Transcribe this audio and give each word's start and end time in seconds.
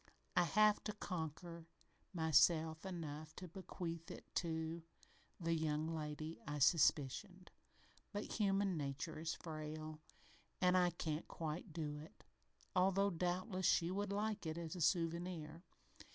I 0.35 0.45
have 0.45 0.77
tried 0.77 0.85
to 0.85 0.93
conquer 0.93 1.67
myself 2.11 2.87
enough 2.87 3.35
to 3.35 3.47
bequeath 3.47 4.09
it 4.09 4.25
to 4.37 4.81
the 5.39 5.53
young 5.53 5.87
lady 5.95 6.39
I 6.47 6.57
suspicioned, 6.57 7.51
but 8.11 8.39
human 8.39 8.75
nature 8.75 9.19
is 9.19 9.35
frail, 9.35 9.99
an' 10.59 10.75
I 10.75 10.89
can't 10.89 11.27
quite 11.27 11.71
do 11.71 11.97
it, 11.99 12.23
although 12.75 13.11
doubtless 13.11 13.67
she 13.67 13.91
would 13.91 14.11
like 14.11 14.47
it 14.47 14.57
as 14.57 14.75
a 14.75 14.81
souvenir. 14.81 15.61